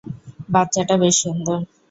বাচ্চাটা 0.49 0.95
বেশ 1.01 1.15
সুন্দর। 1.23 1.59